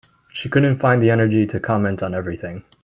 [0.33, 2.63] She couldn’t find the energy to comment on everything.